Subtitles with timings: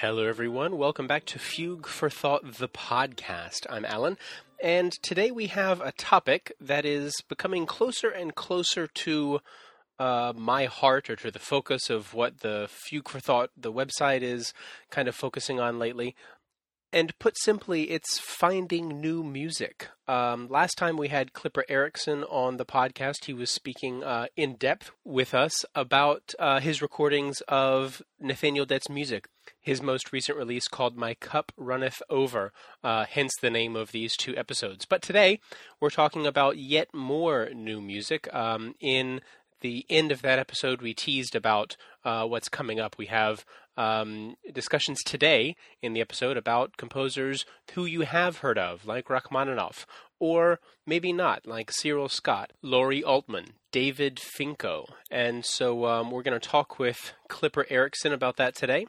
[0.00, 0.76] Hello, everyone.
[0.76, 3.66] Welcome back to Fugue for Thought, the podcast.
[3.70, 4.18] I'm Alan,
[4.62, 9.40] and today we have a topic that is becoming closer and closer to
[9.98, 14.20] uh, my heart or to the focus of what the Fugue for Thought, the website,
[14.20, 14.52] is
[14.90, 16.14] kind of focusing on lately.
[16.92, 19.88] And put simply, it's finding new music.
[20.06, 24.54] Um, last time we had Clipper Erickson on the podcast, he was speaking uh, in
[24.54, 29.28] depth with us about uh, his recordings of Nathaniel Dett's music.
[29.60, 32.52] His most recent release called My Cup Runneth Over,
[32.84, 34.86] uh, hence the name of these two episodes.
[34.86, 35.40] But today,
[35.80, 38.32] we're talking about yet more new music.
[38.32, 39.20] Um, in
[39.60, 42.96] the end of that episode, we teased about uh, what's coming up.
[42.96, 43.44] We have
[43.76, 47.44] um, discussions today in the episode about composers
[47.74, 49.86] who you have heard of, like Rachmaninoff,
[50.18, 54.88] or maybe not, like Cyril Scott, Laurie Altman, David Finko.
[55.10, 58.86] And so um, we're going to talk with Clipper Erickson about that today.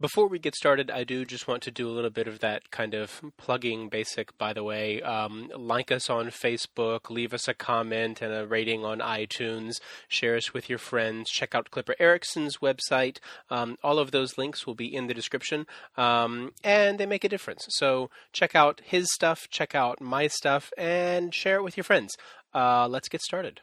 [0.00, 2.70] Before we get started, I do just want to do a little bit of that
[2.70, 5.02] kind of plugging basic, by the way.
[5.02, 9.74] Um, like us on Facebook, leave us a comment and a rating on iTunes,
[10.08, 13.18] share us with your friends, check out Clipper Erickson's website.
[13.50, 15.66] Um, all of those links will be in the description,
[15.98, 17.66] um, and they make a difference.
[17.68, 22.16] So check out his stuff, check out my stuff, and share it with your friends.
[22.54, 23.60] Uh, let's get started.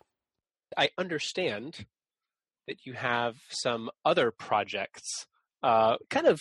[0.78, 1.88] I understand
[2.68, 5.26] that you have some other projects
[5.64, 6.40] uh, kind of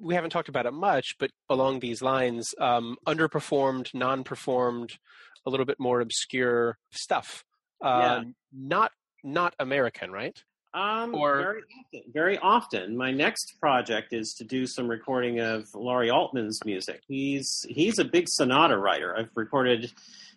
[0.00, 4.98] we haven't talked about it much, but along these lines, um, underperformed, non-performed,
[5.46, 7.44] a little bit more obscure stuff.
[7.82, 8.24] Uh, Yeah.
[8.52, 8.92] Not
[9.24, 10.36] not American, right?
[10.74, 12.12] Um, Or- very often.
[12.12, 12.96] Very often.
[12.96, 17.02] My next project is to do some recording of Laurie Altman's music.
[17.08, 19.16] He's he's a big sonata writer.
[19.16, 19.90] I've recorded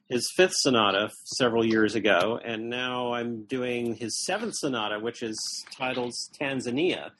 [0.08, 5.38] his fifth sonata several years ago, and now I'm doing his seventh sonata, which is
[5.72, 7.11] titled Tanzania,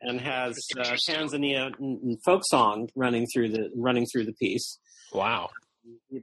[0.00, 1.72] and has uh, Tanzania
[2.24, 4.78] folk song running through the running through the piece.
[5.12, 5.50] Wow.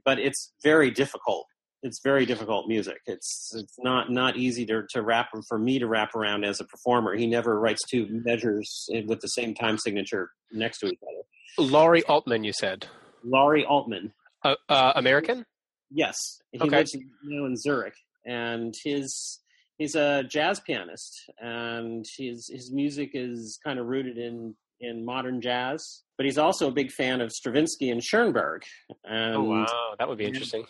[0.04, 1.46] But it's very difficult.
[1.82, 2.98] It's very difficult music.
[3.06, 6.64] It's it's not not easy to to wrap for me to wrap around as a
[6.64, 7.14] performer.
[7.14, 11.68] He never writes two measures with the same time signature next to each other.
[11.70, 12.86] Laurie Altman, you said.
[13.24, 15.44] Laurie Altman, Uh, uh, American?
[15.90, 16.16] yes,
[16.52, 16.76] he Okay.
[16.78, 17.94] lives now in Zurich,
[18.24, 19.40] and his
[19.78, 25.40] he's a jazz pianist, and his his music is kind of rooted in in modern
[25.40, 26.02] jazz.
[26.16, 28.62] But he's also a big fan of Stravinsky and Schoenberg.
[28.90, 29.94] Oh, and oh, wow.
[29.98, 30.64] That would be interesting.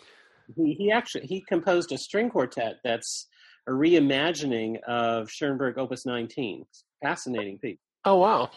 [0.55, 3.27] he, he actually he composed a string quartet that's
[3.67, 6.65] a reimagining of Schoenberg Opus 19.
[7.03, 7.77] Fascinating piece.
[8.05, 8.49] Oh, wow.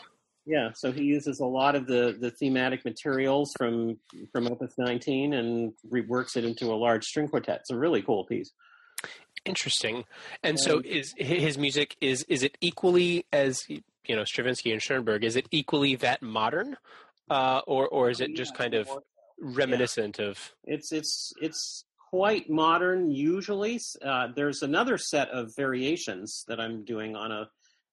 [0.47, 3.99] Yeah, so he uses a lot of the, the thematic materials from
[4.33, 7.61] from Opus 19 and reworks it into a large string quartet.
[7.61, 8.51] It's a really cool piece.
[9.45, 10.05] Interesting.
[10.43, 13.83] And so is his music is is it equally as you
[14.17, 15.25] know Stravinsky and Schoenberg?
[15.25, 16.77] Is it equally that modern,
[17.31, 18.89] uh, or or is it just kind of
[19.41, 20.53] reminiscent of?
[20.65, 23.81] It's it's it's quite modern usually.
[24.05, 27.49] Uh, there's another set of variations that I'm doing on a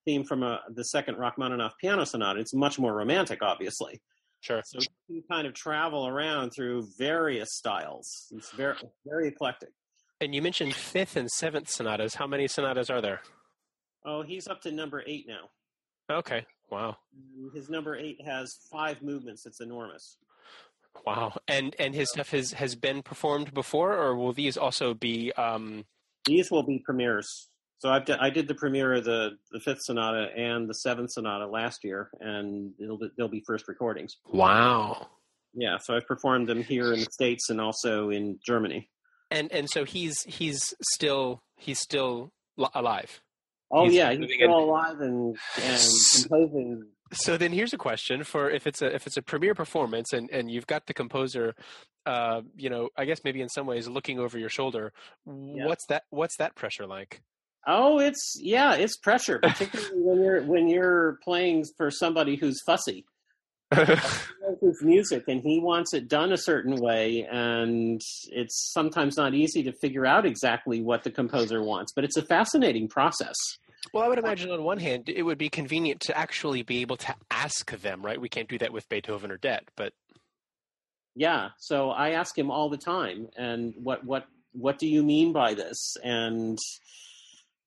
[0.05, 2.39] theme from a, the second Rachmaninoff piano sonata.
[2.39, 4.01] It's much more romantic, obviously.
[4.41, 4.61] Sure.
[4.65, 8.27] So you can kind of travel around through various styles.
[8.35, 8.75] It's very
[9.05, 9.69] very eclectic.
[10.19, 12.15] And you mentioned fifth and seventh sonatas.
[12.15, 13.21] How many sonatas are there?
[14.05, 15.49] Oh, he's up to number eight now.
[16.09, 16.45] Okay.
[16.71, 16.97] Wow.
[17.53, 19.45] His number eight has five movements.
[19.45, 20.17] It's enormous.
[21.05, 21.33] Wow.
[21.47, 25.31] And and his stuff has has been performed before, or will these also be?
[25.33, 25.85] Um,
[26.25, 27.49] These will be premieres.
[27.79, 31.11] So I've d- I did the premiere of the, the fifth sonata and the seventh
[31.11, 34.17] sonata last year, and it'll be, they'll be first recordings.
[34.33, 35.07] wow.
[35.53, 38.89] Yeah, so I've performed them here in the states and also in Germany.
[39.29, 42.31] And and so he's he's still he's still
[42.73, 43.21] alive.
[43.71, 45.81] Oh He's yeah, he's still in- alive and and
[46.21, 46.83] composing.
[47.13, 50.29] So then here's a question for if it's a if it's a premiere performance and
[50.31, 51.55] and you've got the composer,
[52.05, 54.93] uh, you know, I guess maybe in some ways looking over your shoulder.
[55.25, 56.03] What's that?
[56.09, 57.21] What's that pressure like?
[57.65, 63.05] Oh, it's yeah, it's pressure, particularly when you're when you're playing for somebody who's fussy.
[63.75, 69.17] He knows his music and he wants it done a certain way, and it's sometimes
[69.17, 71.91] not easy to figure out exactly what the composer wants.
[71.93, 73.35] But it's a fascinating process.
[73.93, 76.97] Well, I would imagine on one hand it would be convenient to actually be able
[76.97, 78.19] to ask them, right?
[78.19, 79.93] We can't do that with Beethoven or Dett, but
[81.15, 85.33] Yeah, so I ask him all the time, and what what what do you mean
[85.33, 85.95] by this?
[86.03, 86.57] And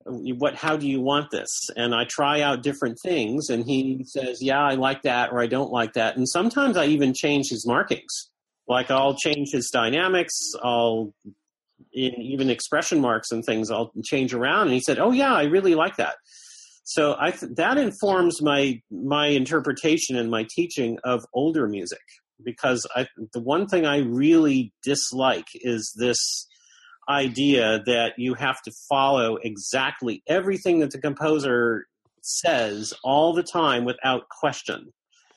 [0.06, 1.49] what how do you want this?
[1.76, 5.47] And i try out different things and he says yeah i like that or i
[5.47, 6.17] don't like that.
[6.17, 8.31] And sometimes i even change his markings.
[8.69, 11.12] Like i'll change his dynamics i'll
[11.93, 15.44] in even expression marks and things i'll change around and he said oh yeah i
[15.44, 16.17] really like that.
[16.85, 22.02] So I th- that informs my my interpretation and my teaching of older music
[22.44, 26.49] because I, the one thing I really dislike is this
[27.11, 31.87] idea that you have to follow exactly everything that the composer
[32.23, 34.93] says all the time without question.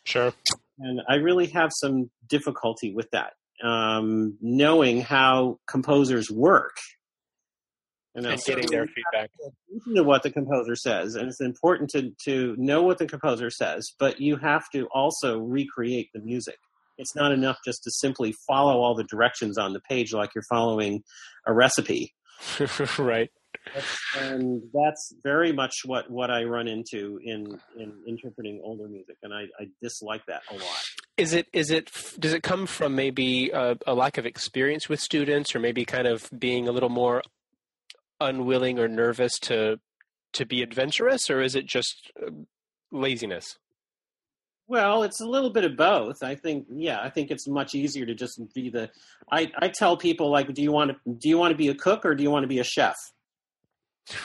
[0.06, 0.34] Sure.
[0.80, 3.34] And I really have some difficulty with that,
[3.64, 6.78] um, knowing how composers work.
[8.16, 9.32] And, and getting their feedback.
[9.74, 13.50] Listen to what the composer says, and it's important to, to know what the composer
[13.50, 16.60] says, but you have to also recreate the music
[16.98, 20.44] it's not enough just to simply follow all the directions on the page like you're
[20.50, 21.04] following
[21.46, 22.14] a recipe.
[22.98, 23.30] right.
[24.20, 29.34] And that's very much what, what I run into in, in interpreting older music, and
[29.34, 30.84] I, I dislike that a lot.
[31.18, 35.00] Is it is it does it come from maybe a, a lack of experience with
[35.00, 37.22] students, or maybe kind of being a little more
[38.20, 39.80] unwilling or nervous to
[40.34, 42.32] to be adventurous, or is it just uh,
[42.92, 43.58] laziness?
[44.68, 46.24] Well, it's a little bit of both.
[46.24, 48.90] I think, yeah, I think it's much easier to just be the.
[49.32, 51.76] I, I tell people like, do you want to do you want to be a
[51.76, 52.96] cook or do you want to be a chef?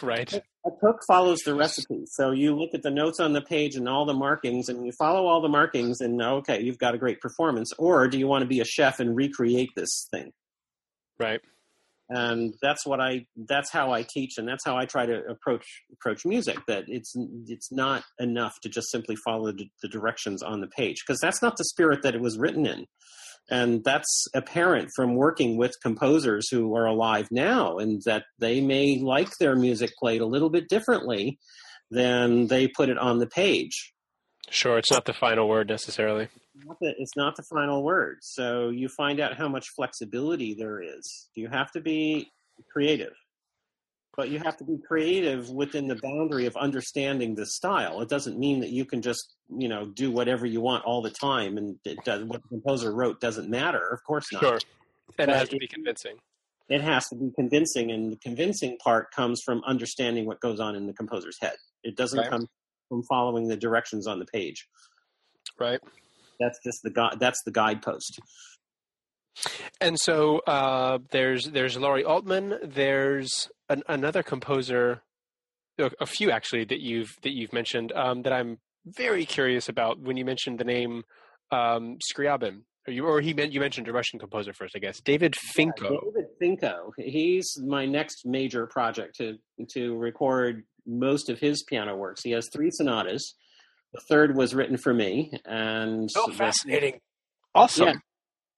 [0.02, 0.32] Right.
[0.34, 3.88] A cook follows the recipe, so you look at the notes on the page and
[3.88, 7.20] all the markings, and you follow all the markings, and okay, you've got a great
[7.20, 7.72] performance.
[7.78, 10.32] Or do you want to be a chef and recreate this thing?
[11.18, 11.40] Right
[12.10, 15.66] and that's what I that's how I teach and that's how I try to approach
[15.92, 17.14] approach music that it's
[17.46, 21.42] it's not enough to just simply follow the, the directions on the page because that's
[21.42, 22.86] not the spirit that it was written in.
[23.50, 28.98] And that's apparent from working with composers who are alive now and that they may
[28.98, 31.38] like their music played a little bit differently
[31.90, 33.94] than they put it on the page
[34.50, 36.28] Sure, it's not the final word necessarily.
[36.80, 38.18] It's not the final word.
[38.20, 41.28] So you find out how much flexibility there is.
[41.34, 42.30] You have to be
[42.72, 43.14] creative,
[44.16, 48.00] but you have to be creative within the boundary of understanding the style.
[48.00, 51.10] It doesn't mean that you can just you know do whatever you want all the
[51.10, 53.88] time, and does, what the composer wrote doesn't matter.
[53.88, 54.40] Of course not.
[54.40, 54.58] Sure,
[55.18, 56.16] and it has to be convincing.
[56.68, 60.74] It has to be convincing, and the convincing part comes from understanding what goes on
[60.74, 61.56] in the composer's head.
[61.82, 62.28] It doesn't right.
[62.28, 62.46] come
[62.88, 64.66] from following the directions on the page.
[65.58, 65.80] Right.
[66.40, 68.20] That's just the gu- that's the guidepost.
[69.80, 72.58] And so uh, there's there's Laurie Altman.
[72.64, 75.02] There's an, another composer,
[75.78, 80.00] a few actually that you've that you've mentioned um, that I'm very curious about.
[80.00, 81.04] When you mentioned the name
[81.50, 85.00] um, Scriabin, or you or he meant you mentioned a Russian composer first, I guess.
[85.00, 85.90] David Finko.
[85.90, 86.90] Yeah, David Finko.
[86.96, 89.36] He's my next major project to
[89.74, 92.22] to record most of his piano works.
[92.22, 93.34] He has three sonatas.
[93.92, 97.00] The third was written for me, and oh, fascinating,
[97.54, 97.86] awesome.
[97.86, 97.94] Yeah,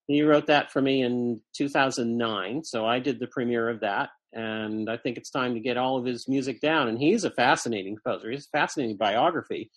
[0.06, 4.90] he wrote that for me in 2009, so I did the premiere of that, and
[4.90, 6.88] I think it's time to get all of his music down.
[6.88, 8.30] And he's a fascinating composer.
[8.30, 9.70] He's a fascinating biography.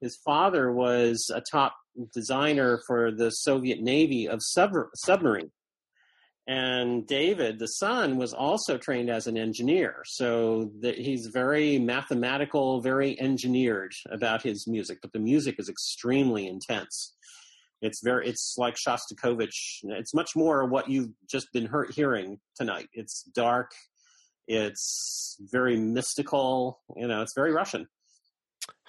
[0.00, 1.74] His father was a top
[2.14, 5.50] designer for the Soviet Navy of sub- submarines
[6.46, 10.02] and David, the son, was also trained as an engineer.
[10.04, 14.98] So that he's very mathematical, very engineered about his music.
[15.02, 17.14] But the music is extremely intense.
[17.82, 19.80] It's very, it's like Shostakovich.
[19.84, 22.88] It's much more what you've just been hurt hearing tonight.
[22.92, 23.70] It's dark.
[24.46, 26.80] It's very mystical.
[26.96, 27.86] You know, it's very Russian.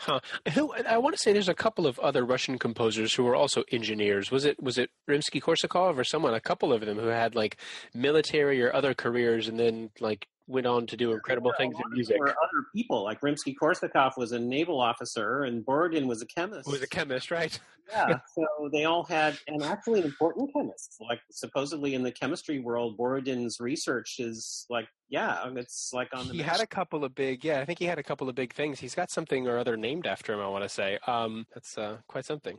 [0.02, 0.20] Huh.
[0.56, 3.64] Who I want to say there's a couple of other Russian composers who were also
[3.72, 4.32] engineers.
[4.32, 6.34] Was it was it Rimsky Korsakov or someone?
[6.34, 7.58] A couple of them who had like
[7.94, 12.18] military or other careers, and then like went on to do incredible things in music.
[12.20, 16.70] Or other people like Rimsky Korsakov was a naval officer, and Borodin was a chemist.
[16.70, 17.58] Was a chemist, right?
[17.90, 18.20] yeah.
[18.36, 20.98] So they all had, and actually important chemists.
[21.00, 26.34] Like supposedly in the chemistry world, Borodin's research is like, yeah, it's like on the.
[26.34, 27.60] He had a couple of big, yeah.
[27.60, 28.80] I think he had a couple of big things.
[28.80, 30.40] He's got something or other named after him.
[30.40, 32.58] I want to say, um, that's uh, quite something.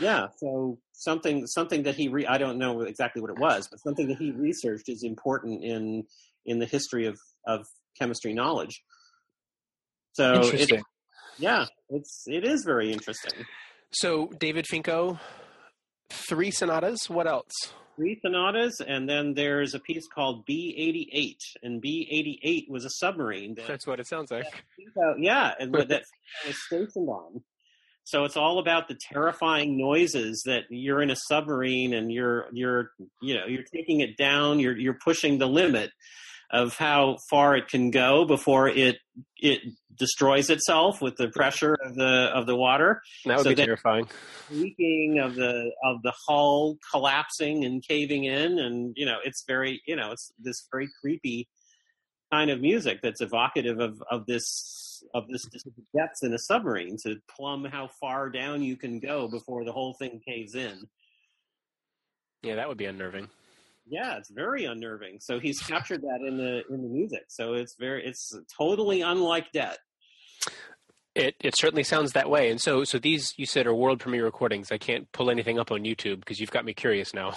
[0.00, 3.80] Yeah, so something something that he re- I don't know exactly what it was, but
[3.80, 6.04] something that he researched is important in
[6.48, 7.64] in the history of of
[7.98, 8.82] chemistry knowledge.
[10.12, 10.78] So interesting.
[10.78, 10.84] It,
[11.38, 13.46] yeah, it's it is very interesting.
[13.90, 15.18] So David Finko,
[16.10, 17.08] three sonatas.
[17.08, 17.52] What else?
[17.96, 23.56] Three sonatas, and then there's a piece called B88, and B88 was a submarine.
[23.56, 24.46] That, That's what it sounds like.
[24.80, 26.02] Finko, yeah, and that
[26.46, 27.42] was stationed on.
[28.04, 32.92] So it's all about the terrifying noises that you're in a submarine and you're you're
[33.20, 34.60] you know you're taking it down.
[34.60, 35.90] You're you're pushing the limit
[36.50, 38.96] of how far it can go before it
[39.36, 39.60] it
[39.98, 43.02] destroys itself with the pressure of the of the water.
[43.26, 44.08] That would so be terrifying.
[44.50, 49.82] Leaking of the of the hull collapsing and caving in, and you know it's very
[49.86, 51.48] you know it's this very creepy
[52.32, 55.44] kind of music that's evocative of of this of this
[55.96, 59.94] depths in a submarine to plumb how far down you can go before the whole
[59.98, 60.88] thing caves in.
[62.42, 63.28] Yeah, that would be unnerving.
[63.90, 65.18] Yeah, it's very unnerving.
[65.20, 67.24] So he's captured that in the in the music.
[67.28, 69.78] So it's very it's totally unlike Dett.
[71.14, 72.50] It it certainly sounds that way.
[72.50, 74.70] And so so these you said are world premiere recordings.
[74.70, 77.34] I can't pull anything up on YouTube because you've got me curious now.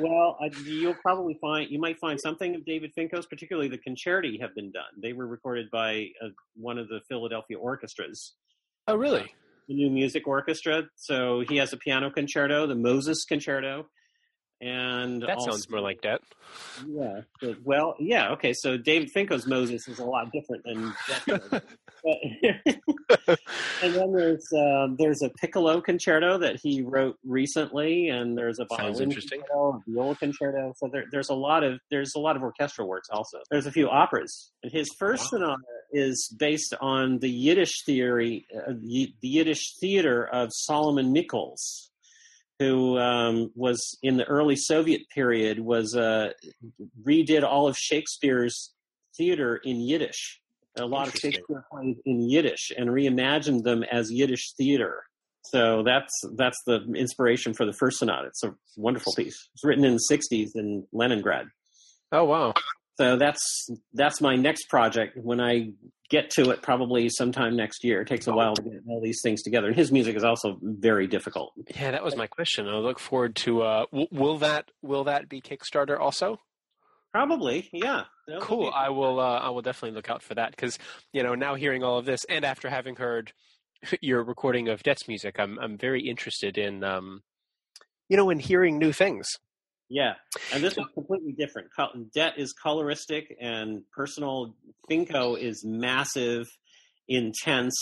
[0.00, 4.40] well, uh, you'll probably find you might find something of David Finko's, particularly the concerti,
[4.40, 4.84] have been done.
[5.00, 8.34] They were recorded by uh, one of the Philadelphia orchestras.
[8.86, 9.32] Oh, really?
[9.68, 10.84] the new music orchestra.
[10.96, 13.86] So he has a piano concerto, the Moses Concerto,
[14.64, 16.22] and that also, sounds more like that.
[16.88, 17.20] Yeah.
[17.64, 18.30] Well, yeah.
[18.32, 18.54] Okay.
[18.54, 20.94] So David Finko's Moses is a lot different than.
[23.82, 28.64] and then there's um, there's a piccolo concerto that he wrote recently, and there's a
[28.64, 30.72] violin concerto, a viola concerto.
[30.78, 33.40] So there, there's a lot of there's a lot of orchestral works also.
[33.50, 34.50] There's a few operas.
[34.62, 35.40] And his first wow.
[35.40, 41.90] sonata is based on the Yiddish theory, uh, the Yiddish theater of Solomon Mikhoels
[42.64, 46.30] who um, was in the early Soviet period was uh,
[47.06, 48.72] redid all of Shakespeare's
[49.16, 50.40] theater in Yiddish.
[50.78, 55.04] A lot of Shakespeare plays in Yiddish and reimagined them as Yiddish theater.
[55.44, 58.28] So that's that's the inspiration for the first sonata.
[58.28, 59.36] It's a wonderful piece.
[59.54, 61.46] It's written in the '60s in Leningrad.
[62.12, 62.54] Oh wow!
[62.96, 65.16] So that's that's my next project.
[65.16, 65.72] When I
[66.10, 68.02] get to it, probably sometime next year.
[68.02, 69.68] It takes a while to get all these things together.
[69.68, 71.52] And his music is also very difficult.
[71.74, 72.68] Yeah, that was my question.
[72.68, 73.62] I look forward to.
[73.62, 76.40] Uh, w- will that will that be Kickstarter also?
[77.10, 78.04] Probably, yeah.
[78.26, 78.72] That'll cool.
[78.74, 79.20] I will.
[79.20, 80.78] Uh, I will definitely look out for that because
[81.12, 83.32] you know now hearing all of this and after having heard
[84.00, 87.22] your recording of Dett's music, I'm I'm very interested in um,
[88.08, 89.26] you know in hearing new things.
[89.88, 90.14] Yeah,
[90.52, 91.68] and this is completely different.
[92.14, 94.54] Dett is coloristic and personal.
[94.90, 96.46] Finko is massive,
[97.08, 97.74] intense.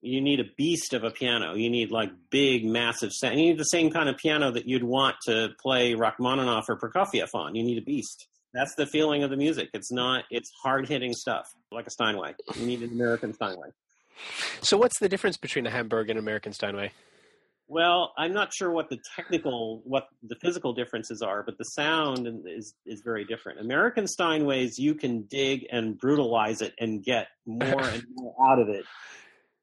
[0.00, 1.54] You need a beast of a piano.
[1.54, 3.38] You need like big, massive sound.
[3.38, 7.28] You need the same kind of piano that you'd want to play Rachmaninoff or Prokofiev
[7.34, 7.54] on.
[7.54, 8.26] You need a beast.
[8.52, 9.70] That's the feeling of the music.
[9.72, 10.24] It's not.
[10.30, 12.34] It's hard hitting stuff like a Steinway.
[12.56, 13.68] You need an American Steinway.
[14.60, 16.92] So, what's the difference between a Hamburg and American Steinway?
[17.68, 22.28] Well, I'm not sure what the technical, what the physical differences are, but the sound
[22.46, 23.60] is is very different.
[23.60, 28.68] American Steinways, you can dig and brutalize it and get more and more out of
[28.68, 28.84] it.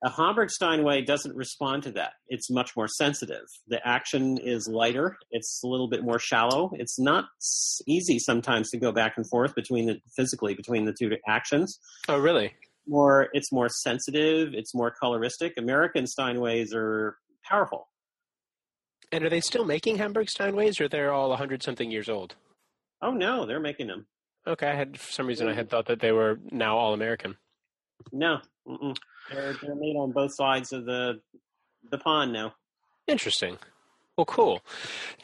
[0.02, 2.14] A Hamburg Steinway doesn't respond to that.
[2.30, 3.44] It's much more sensitive.
[3.68, 5.18] The action is lighter.
[5.30, 6.72] It's a little bit more shallow.
[6.76, 7.26] It's not
[7.86, 11.78] easy sometimes to go back and forth between the physically between the two actions.
[12.08, 12.54] Oh, really?
[12.88, 14.54] More, it's more sensitive.
[14.54, 15.52] It's more coloristic.
[15.58, 17.18] American Steinways are
[17.50, 17.88] powerful.
[19.12, 22.36] And are they still making Hamburg Steinways, or they're all hundred something years old?
[23.02, 24.06] Oh no, they're making them.
[24.48, 27.36] Okay, I had for some reason I had thought that they were now all American.
[28.12, 31.22] No, they're they're made on both sides of the
[31.90, 32.54] the pond now.
[33.08, 33.58] Interesting.
[34.16, 34.62] Well, cool,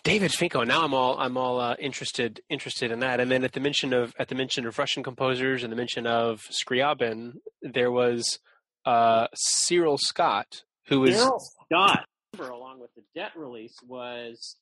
[0.03, 0.65] David Finko.
[0.65, 3.20] Now I'm all I'm all uh, interested interested in that.
[3.20, 6.08] And then at the mention of at the mention of Russian composers and the mention
[6.08, 8.39] of Scriabin, there was
[8.86, 12.05] uh, Cyril Scott, who was Cyril Scott
[12.44, 14.58] along with the Dett release, was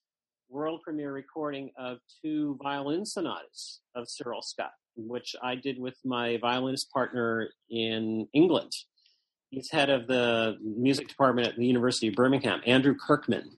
[0.50, 6.38] world premiere recording of two violin sonatas of Cyril Scott, which I did with my
[6.38, 8.72] violinist partner in England.
[9.50, 13.58] He's head of the music department at the University of Birmingham, Andrew Kirkman.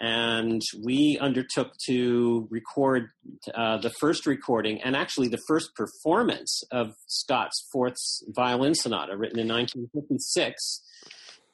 [0.00, 3.10] And we undertook to record
[3.54, 7.96] uh, the first recording and actually the first performance of Scott's fourth
[8.28, 10.82] violin sonata, written in 1956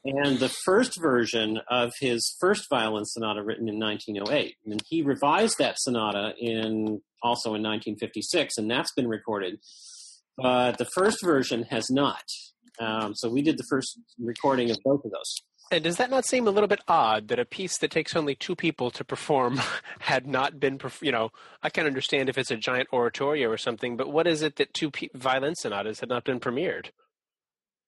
[0.05, 4.57] and the first version of his first violin sonata written in 1908.
[4.67, 9.59] And he revised that sonata in also in 1956, and that's been recorded.
[10.39, 12.23] But the first version has not.
[12.79, 15.43] Um, so we did the first recording of both of those.
[15.73, 18.35] And does that not seem a little bit odd that a piece that takes only
[18.35, 19.61] two people to perform
[20.01, 21.31] had not been, you know,
[21.63, 24.75] I can understand if it's a giant oratorio or something, but what is it that
[24.75, 26.87] two pe- violin sonatas had not been premiered?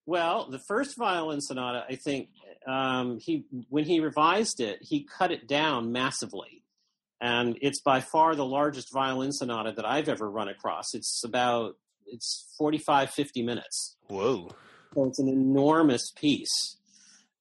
[0.06, 2.28] Well, the first violin sonata, I think
[2.66, 6.62] um, he when he revised it, he cut it down massively,
[7.20, 10.94] and it's by far the largest violin sonata that I've ever run across.
[10.94, 13.96] It's about it's 45, 50 minutes.
[14.08, 14.50] Whoa!
[14.94, 16.76] So it's an enormous piece,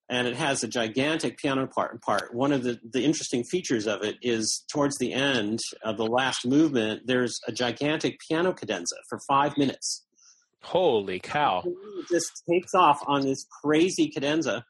[0.08, 2.00] and it has a gigantic piano part.
[2.00, 6.06] Part one of the the interesting features of it is towards the end of the
[6.06, 10.04] last movement, there's a gigantic piano cadenza for five minutes
[10.62, 11.62] Holy cow!
[11.64, 14.64] It just takes off on this crazy cadenza,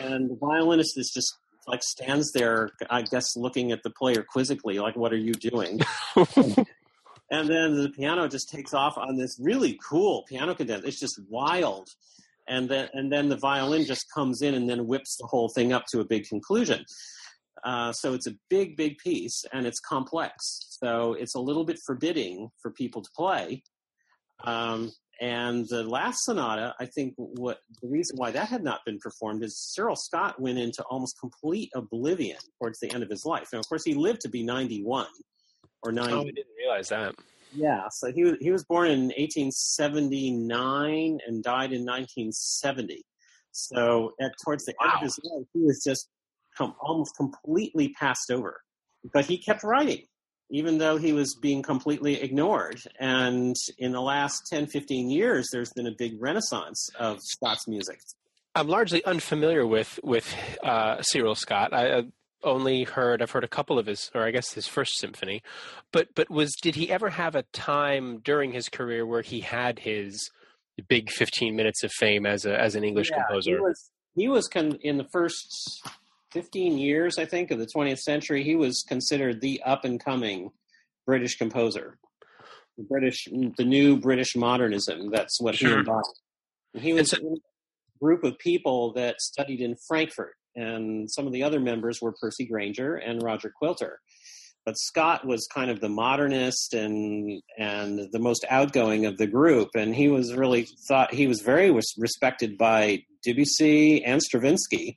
[0.00, 4.78] and the violinist is just like stands there, I guess, looking at the player quizzically,
[4.78, 5.80] like, "What are you doing?"
[6.36, 10.86] and then the piano just takes off on this really cool piano cadenza.
[10.86, 11.88] It's just wild,
[12.48, 15.72] and then and then the violin just comes in and then whips the whole thing
[15.72, 16.84] up to a big conclusion.
[17.64, 20.76] Uh, so it's a big, big piece, and it's complex.
[20.82, 23.62] So it's a little bit forbidding for people to play.
[24.44, 28.98] Um, and the last sonata, I think what the reason why that had not been
[28.98, 33.50] performed is Cyril Scott went into almost complete oblivion towards the end of his life.
[33.52, 35.06] And of course, he lived to be 91
[35.84, 36.12] or 90.
[36.12, 37.14] Oh, I didn't realize that.
[37.54, 43.04] Yeah, so he was, he was born in 1879 and died in 1970.
[43.52, 46.08] So at towards the end of his life, he was just
[46.58, 48.60] com- almost completely passed over.
[49.12, 50.02] But he kept writing,
[50.50, 52.80] even though he was being completely ignored.
[53.00, 58.00] And in the last 10, 15 years, there's been a big renaissance of Scott's music.
[58.54, 61.72] I'm largely unfamiliar with with uh, Cyril Scott.
[61.72, 62.02] I uh,
[62.44, 65.42] only heard I've heard a couple of his, or I guess his first symphony.
[65.90, 69.78] But but was did he ever have a time during his career where he had
[69.78, 70.30] his
[70.88, 73.50] big 15 minutes of fame as a as an English Yeah, composer?
[73.52, 75.82] He was, he was con- in the first
[76.32, 80.50] 15 years, I think, of the 20th century, he was considered the up and coming
[81.06, 81.98] British composer.
[82.78, 85.10] The British, the new British modernism.
[85.10, 86.04] That's what he embodied.
[86.74, 91.32] And he was in a group of people that studied in Frankfurt, and some of
[91.32, 94.00] the other members were Percy Grainger and Roger Quilter.
[94.64, 99.70] But Scott was kind of the modernist and and the most outgoing of the group,
[99.74, 104.96] and he was really thought he was very respected by Debussy and Stravinsky.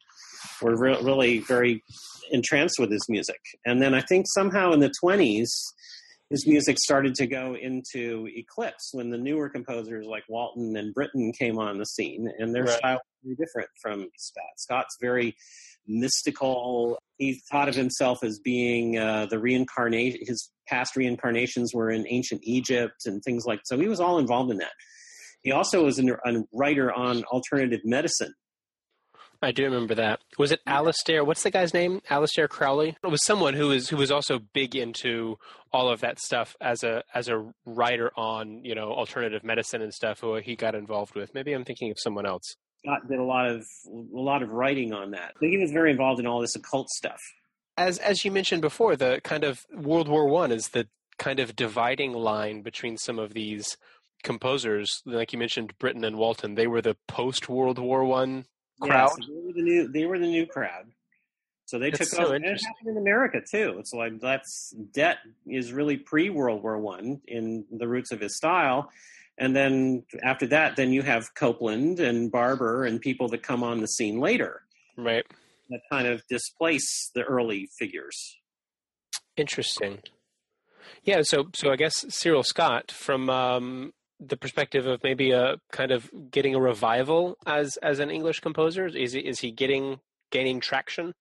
[0.61, 1.83] Were re- really very
[2.31, 5.53] entranced with his music, and then I think somehow in the twenties,
[6.29, 11.31] his music started to go into eclipse when the newer composers like Walton and Britten
[11.37, 12.77] came on the scene, and their Right.
[12.77, 14.43] style was very different from Scott.
[14.57, 15.35] Scott's very
[15.87, 16.97] mystical.
[17.17, 20.19] He thought of himself as being uh, the reincarnation.
[20.23, 23.59] His past reincarnations were in ancient Egypt and things like.
[23.65, 24.71] So he was all involved in that.
[25.43, 26.03] He also was a
[26.53, 28.33] writer on alternative medicine.
[29.45, 30.21] I do remember that.
[30.39, 31.23] Was it Aleister?
[31.23, 32.01] What's the guy's name?
[32.09, 32.97] Aleister Crowley.
[33.03, 35.37] It was someone who was who was also big into
[35.71, 39.93] all of that stuff as a as a writer on you know alternative medicine and
[39.93, 40.21] stuff.
[40.21, 41.35] Who he got involved with.
[41.35, 42.55] Maybe I'm thinking of someone else.
[42.83, 45.33] Scott did a lot of a lot of writing on that.
[45.35, 47.21] I think he was very involved in all this occult stuff.
[47.77, 50.87] As as you mentioned before, the kind of World War One is the
[51.19, 53.77] kind of dividing line between some of these
[54.23, 55.03] composers.
[55.05, 56.55] Like you mentioned, Britten and Walton.
[56.55, 58.45] They were the post World War One
[58.81, 59.11] crowd.
[59.19, 59.87] Yes, they were the new.
[59.87, 60.85] They were the new crowd.
[61.67, 62.35] So they That's took so over.
[62.35, 63.77] And it happened in America too.
[63.79, 68.35] It's like that's Dett is really pre World War One in the roots of his
[68.37, 68.91] style,
[69.39, 73.81] and then after that, then you have Copland and Barber and people that come on
[73.81, 74.61] the scene later
[74.95, 75.25] Right.
[75.69, 78.37] that kind of displace the early figures.
[79.37, 79.99] Interesting.
[81.03, 85.91] Yeah, so so I guess Cyril Scott, from um, the perspective of maybe a kind
[85.91, 89.99] of getting a revival as as an English composer, is he, is he getting
[90.31, 91.13] gaining traction?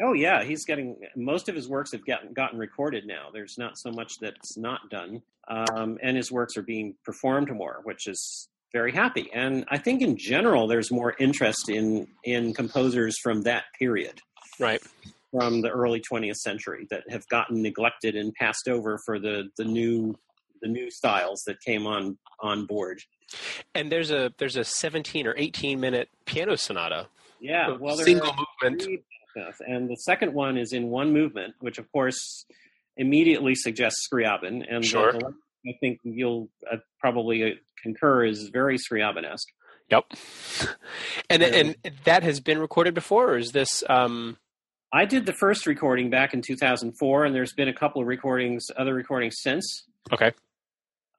[0.00, 3.28] Oh yeah, he's getting most of his works have gotten gotten recorded now.
[3.32, 7.80] There's not so much that's not done, um, and his works are being performed more,
[7.84, 9.28] which is very happy.
[9.34, 14.20] And I think in general, there's more interest in in composers from that period,
[14.58, 14.80] Right.
[15.30, 19.64] from the early 20th century, that have gotten neglected and passed over for the the
[19.64, 20.18] new
[20.62, 23.00] the new styles that came on on board.
[23.74, 27.08] And there's a there's a 17 or 18 minute piano sonata,
[27.40, 28.86] Yeah, well, single movement.
[29.66, 32.44] And the second one is in one movement, which of course
[32.96, 34.64] immediately suggests Scriabin.
[34.70, 35.12] And Sure.
[35.12, 35.34] the one
[35.66, 39.48] I think you'll uh, probably uh, concur is very Scriabin-esque.
[39.90, 40.04] Yep.
[41.30, 43.82] And Um, and that has been recorded before, or is this?
[43.88, 44.36] Um,
[44.92, 48.66] I did the first recording back in 2004, and there's been a couple of recordings,
[48.76, 49.84] other recordings since.
[50.12, 50.32] okay.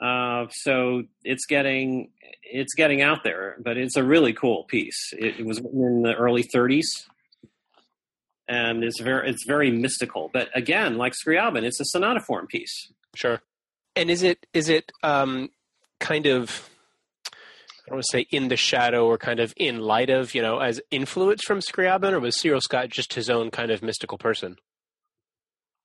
[0.04, 2.10] Uh, so it's getting
[2.44, 5.14] it's getting out there, but it's a really cool piece.
[5.14, 6.84] It, it was in the early 30s,
[8.50, 10.30] and it's very it's very mystical.
[10.34, 12.92] But again, like Scriabin, it's a sonata form piece.
[13.16, 13.42] Sure.
[13.96, 15.50] And is it is it um,
[16.02, 16.70] kind of
[17.28, 20.42] I don't want to say in the shadow or kind of in light of you
[20.42, 24.18] know as influence from Scriabin, or was Cyril Scott just his own kind of mystical
[24.18, 24.58] person?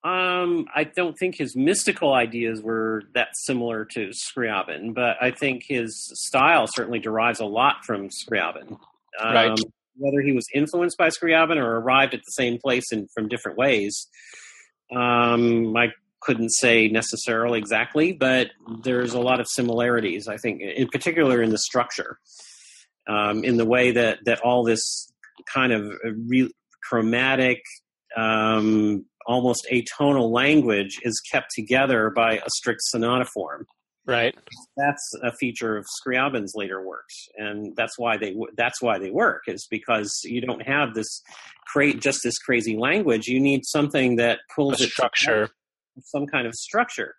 [0.05, 5.65] Um, I don't think his mystical ideas were that similar to Scriabin, but I think
[5.67, 8.79] his style certainly derives a lot from Scriabin.
[9.21, 9.61] Um, Right.
[10.01, 13.59] Whether he was influenced by Scriabin or arrived at the same place in, from different
[13.59, 14.07] ways,
[14.95, 15.89] um, I
[16.21, 18.51] couldn't say necessarily exactly, but
[18.85, 20.29] there's a lot of similarities.
[20.29, 22.19] I think, in particular, in the structure,
[23.09, 25.13] um, in the way that that all this
[25.53, 25.93] kind of
[26.29, 26.53] re-
[26.89, 27.61] chromatic
[28.17, 33.67] um, almost atonal language is kept together by a strict sonata form.
[34.07, 34.35] Right.
[34.79, 39.43] That's a feature of Scriabin's later works, and that's why they that's why they work
[39.47, 41.23] is because you don't have this
[41.67, 43.27] create just this crazy language.
[43.27, 45.51] You need something that pulls A it structure.
[46.05, 47.17] some kind of structure,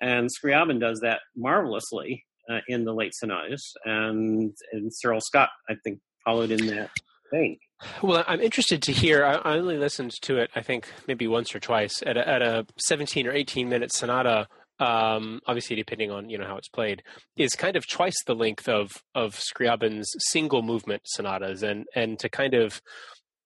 [0.00, 5.74] and Scriabin does that marvelously uh, in the late sonatas, and and Cyril Scott I
[5.84, 6.90] think followed in that
[7.32, 7.56] vein.
[8.02, 9.24] Well, I'm interested to hear.
[9.24, 12.66] I, only listened to it, I think, maybe once or twice at a, at a
[12.78, 14.48] 17 or 18 minute sonata.
[14.78, 17.02] Um, obviously, depending on you know how it's played,
[17.36, 22.28] is kind of twice the length of of Scriabin's single movement sonatas, and and to
[22.28, 22.80] kind of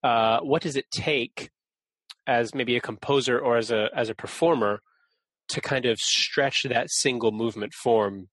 [0.03, 1.51] uh, what does it take
[2.27, 4.81] as maybe a composer or as a as a performer
[5.49, 8.29] to kind of stretch that single movement form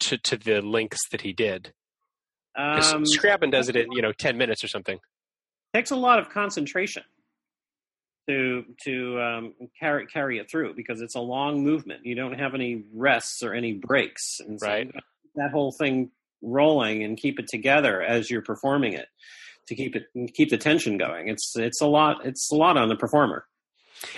[0.00, 1.72] to to the lengths that he did?
[2.56, 4.98] Um, Scriabin does it in you know 10 minutes or something.
[5.72, 7.02] takes a lot of concentration
[8.28, 12.06] to to um, carry carry it through because it's a long movement.
[12.06, 14.86] You don't have any rests or any breaks, and so Right.
[14.86, 16.10] you gotta keep that whole thing
[16.42, 19.06] rolling and keep it together as you're performing it
[19.68, 21.28] to keep it keep the tension going.
[21.28, 22.24] It's it's a lot.
[22.24, 23.46] It's a lot on the performer.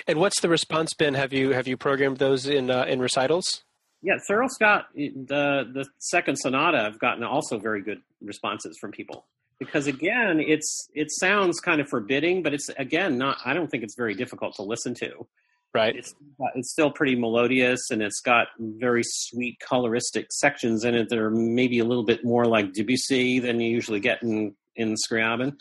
[0.06, 1.14] And what's the response been?
[1.14, 3.64] Have you have you programmed those in uh, in recitals?
[4.02, 9.26] Yeah, Cyril Scott, the the second sonata, I've gotten also very good responses from people
[9.58, 13.38] because again, it's it sounds kind of forbidding, but it's again not.
[13.44, 15.26] I don't think it's very difficult to listen to.
[15.74, 15.96] Right.
[15.96, 16.14] It's
[16.54, 21.30] it's still pretty melodious, and it's got very sweet coloristic sections in it that are
[21.30, 25.56] maybe a little bit more like Debussy than you usually get in in Scriabin.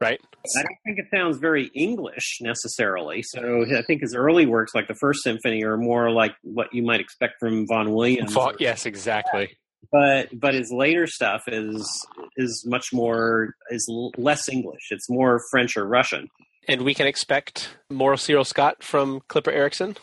[0.00, 0.20] Right.
[0.56, 3.22] I don't think it sounds very English necessarily.
[3.22, 6.82] So I think his early works, like the First Symphony, are more like what you
[6.82, 8.34] might expect from Vaughan Williams.
[8.34, 9.56] Fa- yes, exactly.
[9.90, 11.88] But but his later stuff is
[12.36, 14.88] is much more is less English.
[14.90, 16.28] It's more French or Russian.
[16.68, 19.96] And we can expect more Cyril Scott from Clipper Erickson.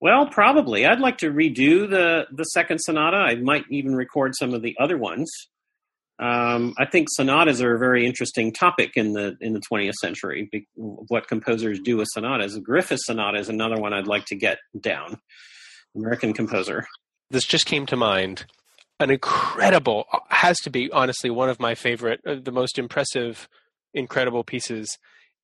[0.00, 0.84] Well, probably.
[0.84, 3.16] I'd like to redo the the second sonata.
[3.16, 5.30] I might even record some of the other ones.
[6.20, 10.48] Um, I think sonatas are a very interesting topic in the in the 20th century.
[10.52, 12.56] Be- What composers do with sonatas.
[12.58, 15.18] Griffes sonata is another one I'd like to get down.
[15.96, 16.86] American composer.
[17.30, 18.46] This just came to mind.
[19.00, 23.48] An incredible, has to be honestly one of my favorite, uh, the most impressive,
[23.92, 24.98] incredible pieces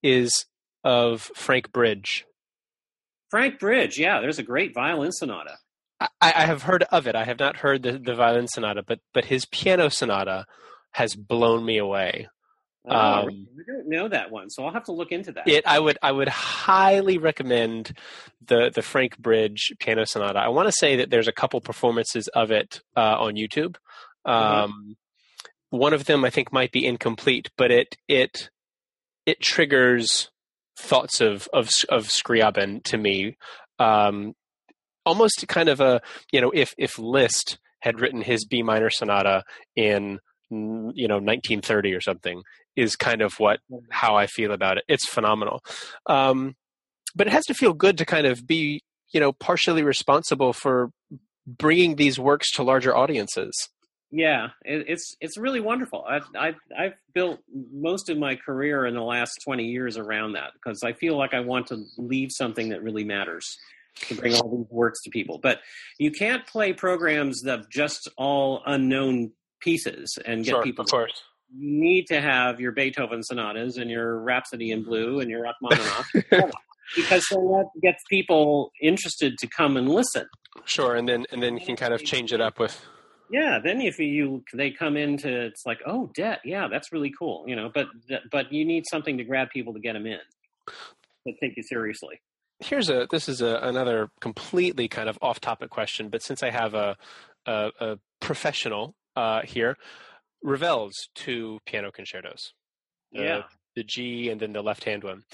[0.05, 0.47] is
[0.85, 2.25] of Frank Bridge.
[3.29, 5.57] Frank Bridge, yeah, there's a great violin sonata.
[6.01, 7.15] I, I have heard of it.
[7.15, 10.47] I have not heard the, the violin sonata, but but his piano sonata
[10.93, 12.29] has blown me away.
[12.89, 15.47] Oh, Um, I don't know that one, so I'll have to look into that.
[15.47, 17.93] It I would I would highly recommend
[18.45, 20.39] the the Frank Bridge piano sonata.
[20.39, 23.77] I want to say that there's a couple performances of it uh, on YouTube.
[24.25, 24.97] Um,
[25.71, 28.49] One of them I think might be incomplete, but it it
[29.27, 30.31] it triggers
[30.79, 33.37] thoughts of of of Scriabin to me.
[33.79, 34.35] Um,
[35.05, 36.01] almost kind of a
[36.33, 39.43] you know if if Liszt had written his B minor sonata
[39.75, 40.19] in
[40.51, 42.43] you know 1930 or something
[42.77, 43.61] is kind of what
[43.91, 44.85] how I feel about it.
[44.89, 45.63] It's phenomenal.
[46.07, 46.55] Um,
[47.15, 48.83] but it has to feel good to kind of be,
[49.13, 50.91] you know, partially responsible for
[51.47, 53.53] bringing these works to larger audiences.
[54.13, 56.05] Yeah, it, it's it's really wonderful.
[56.09, 57.41] I've, I've I've built
[57.73, 61.33] most of my career in the last twenty years around that because I feel like
[61.33, 63.57] I want to leave something that really matters
[63.97, 65.39] to bring all these works to people.
[65.39, 65.61] But
[65.99, 70.85] you can't play programs of just all unknown pieces and get people.
[70.85, 71.23] Of course.
[71.53, 76.09] You need to have your Beethoven sonatas and your Rhapsody in Blue and your Rachmaninoff
[76.97, 80.27] because then that gets people interested to come and listen.
[80.65, 82.85] Sure, and then and then you can kind of change it up with
[83.31, 87.45] Yeah, then if you they come into it's like oh Dett yeah that's really cool
[87.47, 87.87] you know but
[88.31, 90.19] but you need something to grab people to get them in
[91.27, 92.21] to take you seriously.
[92.61, 96.51] Here's a this is a, another completely kind of off topic question, but since I
[96.51, 96.97] have a
[97.47, 99.77] a, a professional uh, here,
[100.45, 102.53] Ravel's two piano concertos,
[103.13, 103.43] the, Yeah.
[103.77, 105.25] the G and then the left hand one.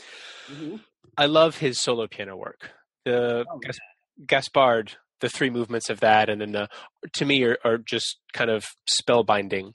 [0.49, 0.77] hmm
[1.19, 2.71] I love his solo piano work.
[3.05, 3.79] The Oh, Gas-
[4.27, 6.69] Gaspard, the three movements of that, and then the
[7.15, 8.65] to me are, are just kind of
[9.01, 9.73] spellbinding.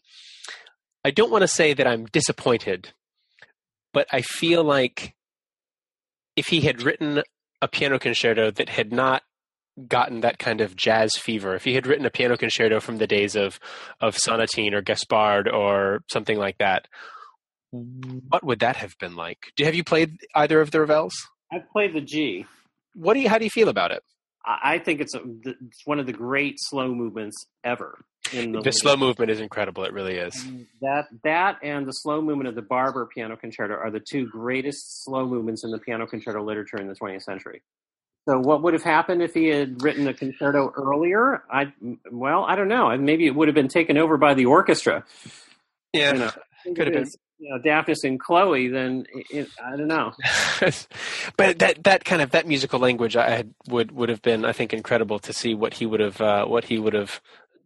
[1.03, 2.93] I don't want to say that I'm disappointed,
[3.93, 5.15] but I feel like
[6.35, 7.23] if he had written
[7.61, 9.23] a piano concerto that had not
[9.87, 13.07] gotten that kind of jazz fever, if he had written a piano concerto from the
[13.07, 13.59] days of
[13.99, 16.87] of Sonatine or Gaspard or something like that,
[17.71, 19.37] what would that have been like?
[19.55, 21.13] Do have you played either of the Ravels?
[21.51, 22.45] I've played the G.
[22.93, 23.29] What do you?
[23.29, 24.03] How do you feel about it?
[24.45, 28.03] I I think it's a, it's one of the great slow movements ever.
[28.33, 29.83] In the, the slow movement is incredible.
[29.83, 30.45] It really is.
[30.81, 35.03] that that and the slow movement of the Barber Piano Concerto are the two greatest
[35.03, 37.61] slow movements in the piano concerto literature in the 20th century.
[38.27, 41.43] So, what would have happened if he had written a concerto earlier?
[41.51, 41.73] I
[42.11, 42.95] well, I don't know.
[42.97, 45.03] Maybe it would have been taken over by the orchestra.
[45.91, 46.31] Yeah, You know,
[46.75, 47.11] Could have been.
[47.39, 48.67] You know, Daphnis and Chloe.
[48.67, 50.13] Then it, it, I don't know.
[51.37, 54.51] but that that kind of that musical language I had, would would have been I
[54.51, 57.19] think incredible to see what he would have uh, what he would have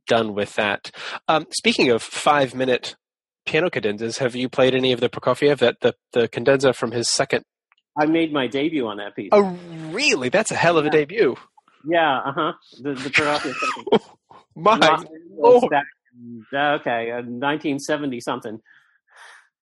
[0.08, 0.92] done with that.
[1.28, 2.96] Um, speaking of five minute
[3.46, 7.10] piano cadenzas, have you played any of the Prokofiev that the the cadenza from his
[7.10, 7.44] second?
[7.98, 9.30] I made my debut on that piece.
[9.32, 9.58] Oh,
[9.92, 10.30] really?
[10.30, 10.92] That's a hell of a Yeah.
[10.92, 11.36] debut.
[11.88, 12.54] Yeah, uh huh.
[12.82, 14.02] The the Prokofiev second.
[14.56, 14.98] My
[15.38, 15.70] Lord.
[15.70, 15.86] Back
[16.54, 18.60] uh, okay, uh, 1970 something.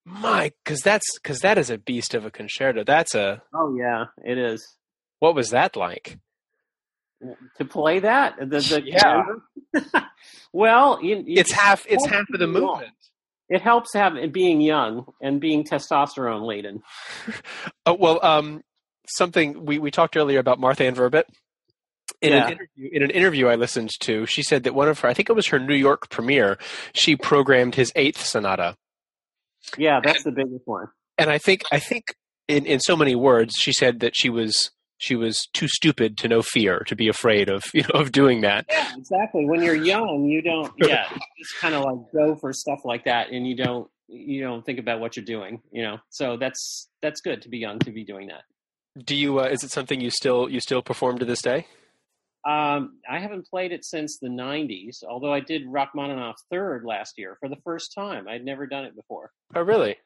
[0.05, 2.83] my, because that's because that is a beast of a concerto.
[2.83, 4.77] That's a Oh yeah, it is.
[5.19, 6.19] what was that like?
[7.57, 9.23] To play that, the, the Yeah.
[10.53, 11.85] well, you, you- It's half.
[11.87, 12.91] It's half of the movement.
[13.49, 16.81] it helps have being young and being testosterone laden.
[17.85, 18.63] Oh, well, um,
[19.07, 21.23] something we, we talked earlier about Martha Ann Verbit.
[22.21, 22.45] In Yeah.
[22.47, 25.13] an interview, in an interview I listened to, she said that one of her, I
[25.13, 26.57] think it was her New York premiere,
[26.93, 28.75] she programmed his eighth sonata,
[29.77, 30.87] Yeah, that's the biggest one.
[31.17, 32.15] and I think I think
[32.47, 34.71] in in so many words, she said that she was
[35.03, 38.41] she was too stupid to know fear, to be afraid of you know of doing
[38.41, 38.65] that.
[38.69, 39.45] Yeah, exactly.
[39.45, 40.73] When you're young, you don't.
[40.87, 44.65] Yeah, just kind of like go for stuff like that, and you don't you don't
[44.65, 45.61] think about what you're doing.
[45.71, 48.43] You know, so that's that's good to be young to be doing that.
[49.05, 49.39] Do you?
[49.39, 51.67] Uh, is it something you still you still perform to this day?
[52.45, 57.37] Um, I haven't played it since the '90s, although I did Rachmaninoff third last year
[57.39, 58.27] for the first time.
[58.27, 59.31] I'd never done it before.
[59.55, 59.97] Oh, really?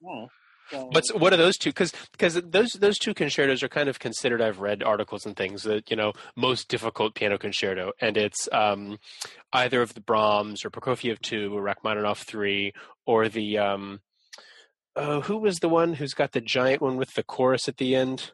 [0.00, 0.26] Yeah.
[0.70, 1.70] But what are those two?
[1.70, 4.40] Because because those those two concertos are kind of considered.
[4.40, 8.98] I've read articles and things that you know most difficult piano concerto, and it's um,
[9.52, 12.72] either of the Brahms or Prokofiev two or Rachmaninoff three
[13.06, 14.00] or the um,
[14.96, 17.94] oh, who was the one who's got the giant one with the chorus at the
[17.94, 18.32] end?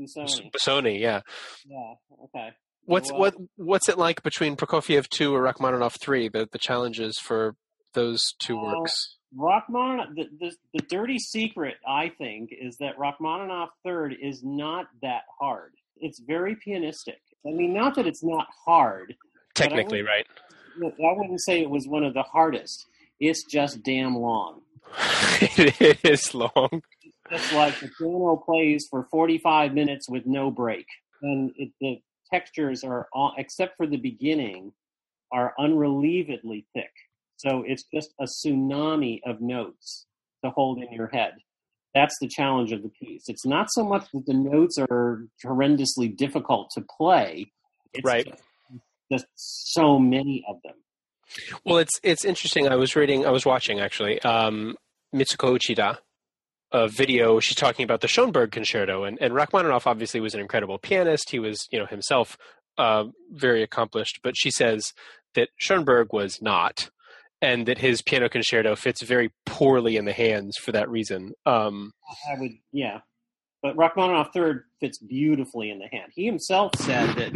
[0.00, 0.50] Busoni.
[0.50, 1.20] Busoni, yeah.
[1.66, 1.94] Yeah.
[2.24, 2.50] Okay.
[2.84, 6.28] What's Well- what what's it like between Prokofiev two or Rachmaninoff three?
[6.28, 7.54] The the challenges for
[7.94, 9.18] those two Uh, works.
[9.36, 15.22] Rachmaninoff, the, the, the dirty secret, I think, is that Rachmaninoff third is not that
[15.38, 15.72] hard.
[15.96, 17.20] It's very pianistic.
[17.46, 19.16] I mean, not that it's not hard.
[19.54, 20.26] Technically, right?
[20.80, 22.86] I wouldn't say it was one of the hardest.
[23.20, 24.62] It's just damn long.
[25.40, 26.82] it is long.
[27.30, 30.86] It's like the piano plays for 45 minutes with no break.
[31.22, 34.72] And it, the textures are, all, except for the beginning,
[35.30, 36.90] are unrelievedly thick.
[37.44, 40.06] So it's just a tsunami of notes
[40.44, 41.32] to hold in your head.
[41.94, 43.24] That's the challenge of the piece.
[43.28, 47.52] It's not so much that the notes are horrendously difficult to play.
[47.92, 48.26] It's Right.
[48.26, 48.42] just,
[49.10, 50.74] just so many of them.
[51.64, 52.68] Well, it's it's interesting.
[52.68, 54.76] I was reading, I was watching actually, um,
[55.14, 55.98] Mitsuko Uchida,
[56.72, 57.38] a video.
[57.40, 61.30] She's talking about the Schoenberg Concerto, and and Rachmaninoff obviously was an incredible pianist.
[61.30, 62.36] He was, you know, himself
[62.78, 64.20] uh, very accomplished.
[64.22, 64.92] But she says
[65.34, 66.90] that Schoenberg was not,
[67.42, 71.32] and that his piano concerto fits very poorly in the hands for that reason.
[71.44, 71.92] Um,
[72.30, 73.00] I would, yeah.
[73.62, 76.12] But Rachmaninoff third fits beautifully in the hand.
[76.14, 77.32] He himself said that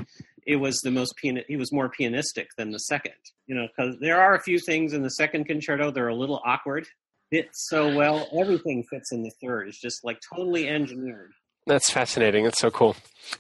[0.47, 3.15] it was the most pian- he was more pianistic than the second.
[3.47, 6.15] You know, because there are a few things in the second concerto that are a
[6.15, 6.87] little awkward.
[7.31, 8.29] Fits so well.
[8.39, 9.67] Everything fits in the third.
[9.67, 11.33] It's just like totally engineered.
[11.67, 12.45] That's fascinating.
[12.45, 12.95] That's so cool.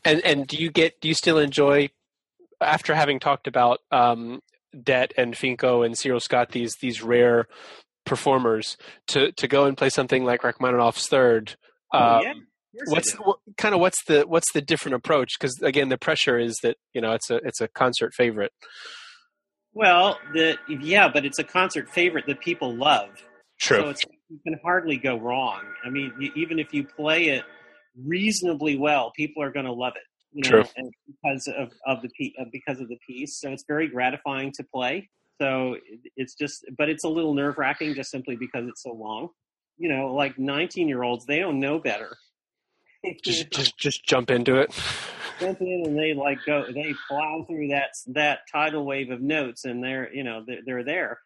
[0.05, 1.90] And and do you get do you still enjoy
[2.61, 4.40] after having talked about um,
[4.82, 7.46] Dett and Finko and Cyril Scott these these rare
[8.04, 8.76] performers
[9.08, 11.56] to to go and play something like Rachmaninoff's third?
[11.92, 12.34] Oh, um, yeah.
[12.86, 15.32] What's what, kind of what's the what's the different approach?
[15.38, 18.52] Because again, the pressure is that you know it's a it's a concert favorite.
[19.72, 23.08] well, the yeah, but it's a concert favorite that people love.
[23.58, 23.78] True.
[23.78, 25.62] So it's, you can hardly go wrong.
[25.84, 27.44] I mean, even if you play it
[28.04, 30.02] reasonably well, people are going to love it.
[30.37, 30.64] You True.
[30.77, 33.40] and because of, of the pe- uh, because of the piece.
[33.40, 35.09] So it's very gratifying to play.
[35.40, 35.77] So
[36.16, 39.31] it's just, but it's a little nerve wracking just simply because it's so long.
[39.79, 42.16] You know, like nineteen year olds, they don't know better.
[43.25, 44.75] just just just jump into it.
[45.40, 49.64] jump in and they like go they plow through that that tidal wave of notes
[49.64, 51.18] and they're you know they're, they're there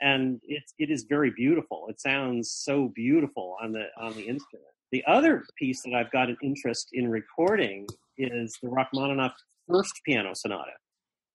[0.00, 4.64] and it's it is very beautiful it sounds so beautiful on the on the instrument
[4.90, 7.86] the other piece that i've got an interest in recording
[8.18, 9.32] is the rachmaninoff
[9.68, 10.72] first piano sonata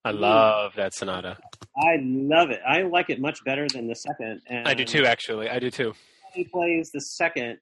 [0.06, 1.38] I love that sonata.
[1.78, 5.06] i love it i like it much better than the second and I do too.
[5.06, 5.94] Actually, I do too.
[6.34, 7.58] he plays the second,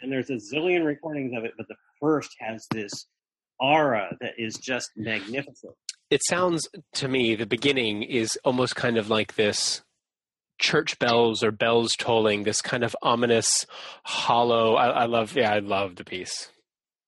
[0.00, 3.06] and there's a zillion recordings of it, but the first has this
[3.60, 5.74] aura that is just magnificent.
[6.10, 9.82] it sounds to me the beginning is almost kind of like this
[10.58, 13.66] church bells or bells tolling, this kind of ominous,
[14.04, 14.74] hollow.
[14.76, 16.50] I, I love, yeah, I love the piece.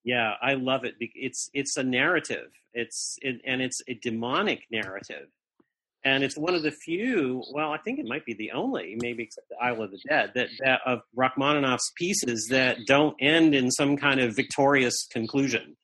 [0.04, 0.94] Yeah, I love it.
[1.00, 2.50] It's it's a narrative.
[2.74, 5.28] It's it, and it's a demonic narrative,
[6.04, 7.42] and it's one of the few.
[7.52, 10.32] Well, I think it might be the only, maybe except the Isle of the Dead,
[10.34, 15.76] that that of Rachmaninoff's pieces that don't end in some kind of victorious conclusion.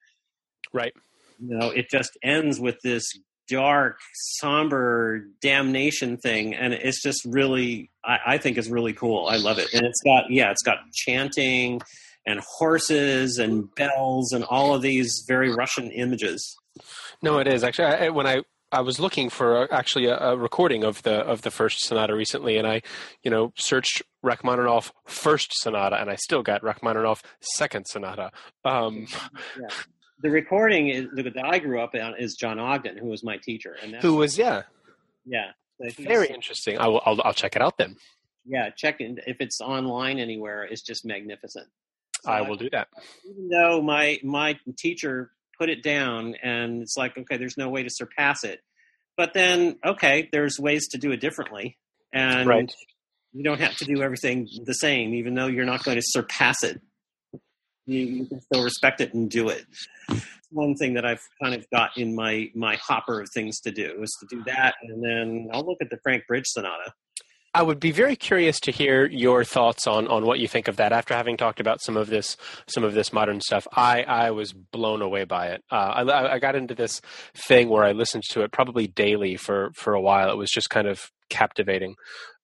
[0.73, 0.93] Right.
[1.41, 3.05] You know, it just ends with this
[3.49, 3.99] dark,
[4.39, 9.27] somber damnation thing, and it's just really, I, I think, it's really cool.
[9.27, 11.81] I love it, and it's got yeah, it's got chanting
[12.27, 16.57] and horses and bells and all of these very Russian images.
[17.23, 17.87] No, it is actually.
[17.87, 21.43] I, when I I was looking for a, actually a, a, recording of the of
[21.43, 22.83] the first sonata recently, and I,
[23.23, 28.31] you know, searched Rachmaninoff first sonata, and I still got Rachmaninoff second sonata.
[28.65, 29.07] Um,
[29.61, 29.69] yeah.
[30.23, 33.77] The recording is, that I grew up on is John Ogdon, who was my teacher,
[33.83, 34.63] and who was yeah,
[35.25, 35.53] yeah,
[35.99, 36.79] very interesting.
[36.79, 37.97] I will, I'll, I'll check it out then.
[38.45, 40.65] Yeah, check it if it's online anywhere.
[40.65, 41.67] It's just magnificent.
[42.23, 42.89] So I will do that.
[43.29, 47.83] Even though my my teacher put it down, and it's like, okay, there's no way
[47.83, 48.61] to surpass it.
[49.17, 51.79] But then, okay, there's ways to do it differently,
[52.13, 52.73] and right.
[53.33, 56.63] you don't have to do everything the same, even though you're not going to surpass
[56.65, 56.81] it.
[57.87, 59.67] You, you can still respect it and do it.
[60.51, 64.03] One thing that I've kind of got in my my hopper of things to do
[64.03, 66.93] is to do that, and then I'll look at the Frank Bridge Sonata
[67.53, 70.77] I would be very curious to hear your thoughts on, on what you think of
[70.77, 70.93] that.
[70.93, 72.37] After having talked about some of this
[72.69, 75.63] some of this modern stuff, I, I was blown away by it.
[75.71, 77.01] Uh, I, I got into this
[77.35, 80.31] thing where I listened to it probably daily for, for a while.
[80.31, 81.97] It was just kind of captivating.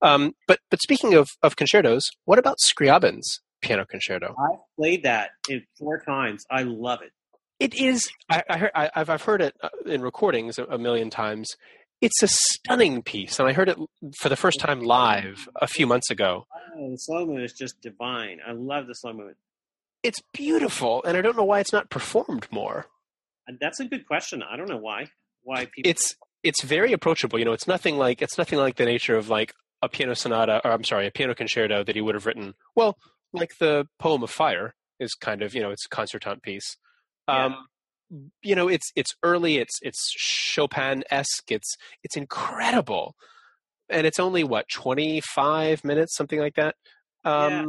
[0.02, 4.34] Um, but but speaking of, of concertos, what about Scriabin's piano concerto?
[4.36, 5.30] I played that
[5.78, 6.44] four times.
[6.50, 7.12] I love it.
[7.60, 8.08] It is.
[8.28, 11.56] I, I heard, I, have heard it uh, in recordings a, a million times
[12.00, 13.78] it's a stunning piece, and I heard it
[14.18, 16.46] for the first time live a few months ago.
[16.76, 18.40] Oh, the slow movement is just divine.
[18.46, 19.38] I love the slow movement.
[20.02, 22.86] It's beautiful, and I don't know why it's not performed more.
[23.60, 24.42] That's a good question.
[24.42, 25.10] I don't know why.
[25.42, 25.90] Why people?
[25.90, 27.38] It's it's very approachable.
[27.38, 30.60] You know, it's nothing like it's nothing like the nature of like a piano sonata,
[30.64, 32.54] or I'm sorry, a piano concerto that he would have written.
[32.74, 32.98] Well,
[33.32, 36.76] like the poem of fire is kind of you know it's a concertante piece.
[37.28, 37.58] Um, yeah
[38.42, 43.14] you know it's it's early it's it's chopin-esque it's it's incredible
[43.88, 46.74] and it's only what 25 minutes something like that
[47.24, 47.64] um, yeah.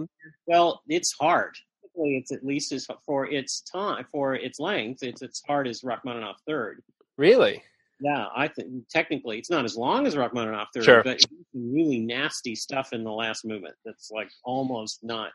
[0.46, 1.56] well it's hard
[1.96, 6.38] it's at least as for its time for its length it's as hard as rachmaninoff
[6.48, 6.84] third
[7.18, 7.64] really
[8.00, 11.04] yeah i think technically it's not as long as rachmaninoff third sure.
[11.04, 11.20] but
[11.56, 15.32] really nasty stuff in the last movement that's like almost not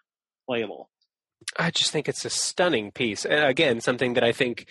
[0.46, 0.88] playable
[1.58, 3.24] I just think it's a stunning piece.
[3.24, 4.66] And again, something that I think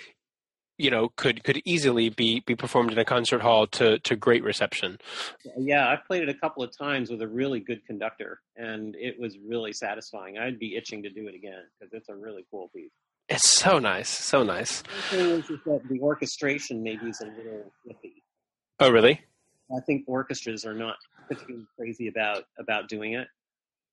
[0.82, 4.44] you know could could easily be be performed in a concert hall to to great
[4.44, 4.98] reception.
[5.58, 9.20] Yeah, I've played it a couple of times with a really good conductor, and it
[9.20, 10.38] was really satisfying.
[10.38, 12.92] I'd be itching to do it again because it's a really cool piece.
[13.30, 14.82] It's so nice, so nice.
[14.82, 18.24] The thing is, is that the orchestration maybe is a little iffy.
[18.80, 19.22] Oh, really?
[19.76, 20.98] I think orchestras are not
[21.30, 23.28] particularly crazy about about doing it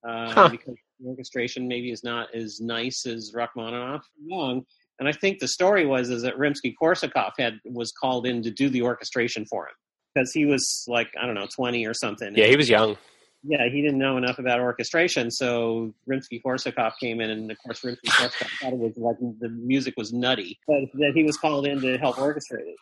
[0.07, 0.49] uh, huh.
[0.49, 4.03] because the orchestration maybe is not as nice as Rachmaninoff.
[4.25, 4.65] Young,
[4.99, 8.69] and I think the story was is that Rimsky-Korsakov had was called in to do
[8.69, 9.75] the orchestration for him
[10.15, 12.35] because he was like I don't know twenty or something.
[12.37, 12.97] Yeah, he was young.
[13.45, 18.49] Yeah, he didn't know enough about orchestration, so Rimsky-Korsakov came in, and of course Rimsky-Korsakov
[18.61, 21.99] thought it was like the music was nutty, but that he was called in to
[21.99, 22.77] help orchestrate it.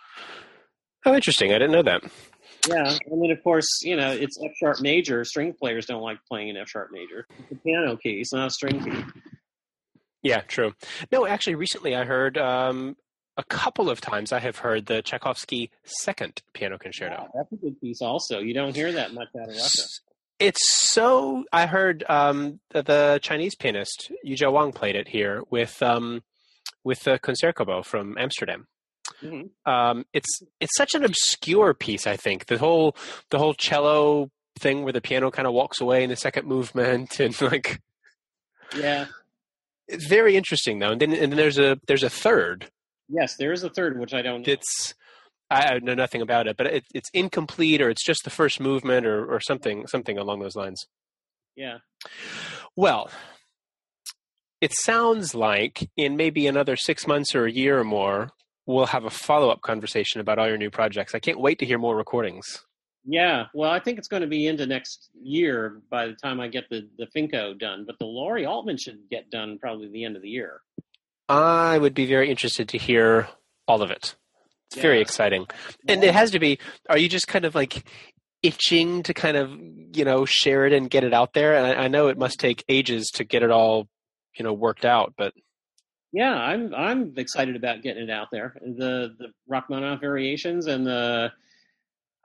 [1.04, 1.50] Oh, interesting!
[1.52, 2.02] I didn't know that.
[2.68, 5.24] Yeah, and then of course, you know, it's F sharp major.
[5.24, 7.26] String players don't like playing an F sharp major.
[7.38, 9.04] It's a piano key, it's not a string key.
[10.26, 10.74] Yeah, true.
[11.12, 12.96] No, actually, recently I heard um,
[13.36, 17.28] a couple of times I have heard the Tchaikovsky second piano concerto.
[17.34, 18.40] That's a good piece, also.
[18.40, 19.82] You don't hear that much out of Russia.
[20.38, 21.44] It's so.
[21.52, 26.22] I heard um, the, the, Chinese pianist Yuja Wang played it here with um,
[26.84, 28.66] with the Concertgebouw from Amsterdam.
[29.22, 29.70] Mm-hmm.
[29.70, 32.06] Um, it's it's such an obscure piece.
[32.06, 32.96] I think the whole
[33.30, 37.20] the whole cello thing where the piano kind of walks away in the second movement
[37.20, 37.80] and like
[38.76, 39.06] yeah
[39.88, 42.70] it's very interesting though, and then and then there's a there's a third.
[43.08, 44.46] Yes, there is a third, which I don't.
[44.46, 44.52] Know.
[44.52, 44.94] It's
[45.50, 49.06] I know nothing about it, but it, it's incomplete, or it's just the first movement,
[49.06, 50.86] or or something something along those lines.
[51.54, 51.78] Yeah.
[52.74, 53.10] Well,
[54.60, 58.30] it sounds like in maybe another six months or a year or more,
[58.66, 61.14] we'll have a follow up conversation about all your new projects.
[61.14, 62.64] I can't wait to hear more recordings.
[63.08, 66.48] Yeah, well, I think it's going to be into next year by the time I
[66.48, 67.84] get the the Finko done.
[67.86, 70.60] But the Laurie Altman should get done probably the end of the year.
[71.28, 73.28] I would be very interested to hear
[73.66, 74.16] all of it.
[74.70, 75.46] It's very exciting.
[75.88, 77.84] And it has to be, are you just kind of like
[78.42, 79.50] itching to kind of,
[79.96, 81.56] you know, share it and get it out there?
[81.56, 83.88] And I, I know it must take ages to get it all,
[84.36, 85.32] you know, worked out, but
[86.12, 88.54] Yeah, I'm I'm excited about getting it out there.
[88.60, 91.32] The the Rachmaninoff variations and the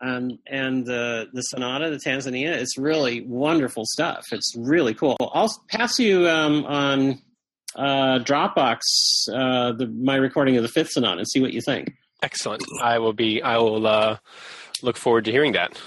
[0.01, 4.25] um, and the the sonata, the Tanzania, it's really wonderful stuff.
[4.31, 5.17] It's really cool.
[5.19, 7.21] I'll pass you um, on
[7.75, 8.79] uh, Dropbox
[9.33, 11.93] uh, the, my recording of the fifth sonata and see what you think.
[12.23, 12.63] excellent.
[12.81, 14.17] I will be, I will uh,
[14.81, 15.79] look forward to hearing that.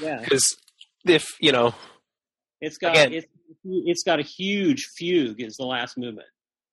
[0.00, 0.56] Yeah, Because
[1.04, 1.74] if, you know,
[2.60, 3.12] it's got Again.
[3.12, 3.26] it's,
[3.64, 5.40] it's got a huge fugue.
[5.40, 6.28] Is the last movement.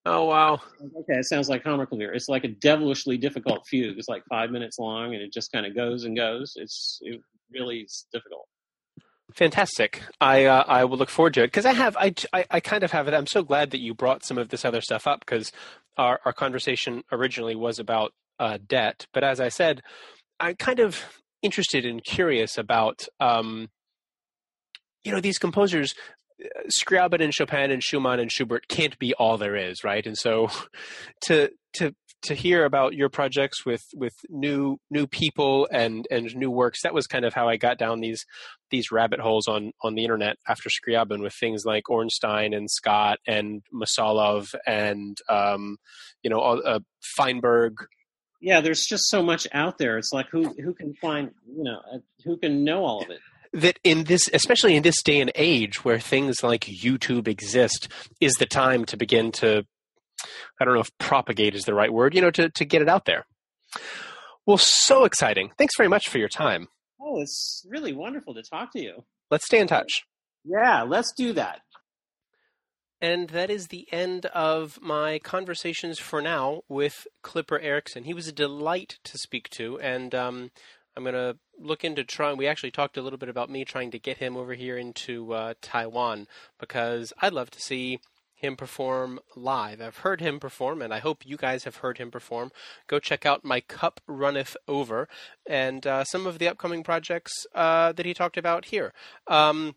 [0.06, 0.62] Oh, wow.
[0.82, 2.16] Okay, it sounds like Hammerklavier.
[2.16, 3.97] It's like a devilishly difficult fugue.
[3.97, 6.54] It's like five minutes long, and it just kind of goes and goes.
[6.56, 7.22] It's it
[7.52, 8.47] really is difficult.
[9.34, 10.02] Fantastic.
[10.20, 12.84] I uh, I will look forward to it because I have I, I I kind
[12.84, 13.14] of have it.
[13.14, 15.52] I'm so glad that you brought some of this other stuff up because
[15.97, 19.82] our our conversation originally was about uh, Dett, but as I said,
[20.39, 21.04] I'm kind of
[21.41, 23.70] interested and curious about um,
[25.04, 25.93] you know these composers.
[26.70, 30.06] Scriabin and Chopin and Schumann and Schubert can't be all there is, right?
[30.06, 30.50] And so,
[31.24, 36.52] to to to hear about your projects with with new new people and and new
[36.52, 38.26] works, that was kind of how I got down these
[38.72, 43.20] these rabbit holes on on the internet after Scriabin with things like Ornstein and Scott
[43.28, 45.78] and Mosolov and um,
[46.24, 46.80] you know uh,
[47.18, 47.76] Feinberg.
[48.42, 49.98] Yeah, there's just so much out there.
[49.98, 53.20] It's like who who can find you know uh, who can know all of it.
[53.54, 57.88] That in this, especially in this day and age where things like YouTube exist,
[58.22, 59.66] is the time to begin to.
[60.60, 62.14] I don't know if propagate is the right word.
[62.14, 63.26] You know, to to get it out there.
[64.45, 65.52] Well, so exciting!
[65.58, 66.68] Thanks very much for your time.
[67.02, 69.04] Oh, it's really wonderful to talk to you.
[69.32, 70.04] Let's stay in touch.
[70.43, 71.62] Yeah, let's do that.
[73.02, 78.04] And that is the end of my conversations for now with Clipper Erickson.
[78.04, 80.52] He was a delight to speak to, and um,
[81.00, 82.36] I'm going to look into trying.
[82.36, 85.32] We actually talked a little bit about me trying to get him over here into
[85.32, 86.28] uh, Taiwan
[86.60, 88.00] because I'd love to see
[88.36, 89.80] him perform live.
[89.80, 92.52] I've heard him perform, and I hope you guys have heard him perform.
[92.88, 95.08] Go check out My Cup Runneth Over
[95.47, 98.93] and uh, some of the upcoming projects uh, that he talked about here.
[99.28, 99.76] Um,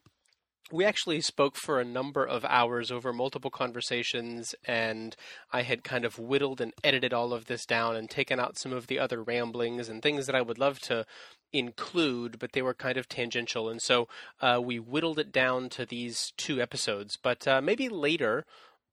[0.72, 5.14] we actually spoke for a number of hours over multiple conversations, and
[5.52, 8.72] I had kind of whittled and edited all of this down and taken out some
[8.72, 11.04] of the other ramblings and things that I would love to
[11.52, 13.68] include, but they were kind of tangential.
[13.68, 14.08] And so
[14.40, 17.18] uh, we whittled it down to these two episodes.
[17.22, 18.46] But uh, maybe later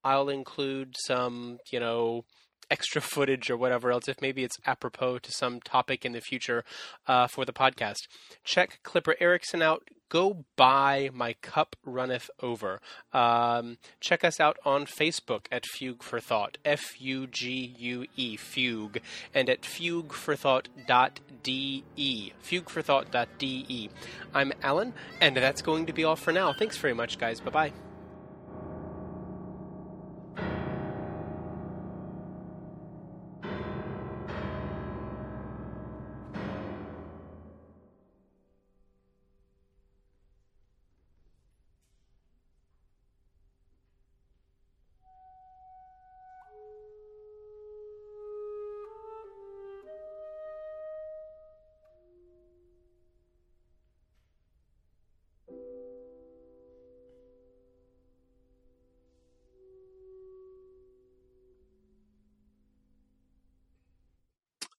[0.04, 2.26] I'll include some, you know,
[2.70, 6.64] extra footage or whatever else, if maybe it's apropos to some topic in the future
[7.08, 8.08] uh, for the podcast.
[8.44, 9.84] Check Clipper Erickson out.
[10.10, 12.82] Go buy My Cup Runneth Over.
[13.14, 18.36] Um, check us out on Facebook at Fugue for Thought, F U G U E,
[18.36, 19.02] Fugue,
[19.36, 23.90] and at fugueforthought.de, fugueforthought.de.
[24.34, 26.54] I'm Alan, and that's going to be all for now.
[26.54, 27.40] Thanks very much, guys.
[27.40, 27.72] Bye bye.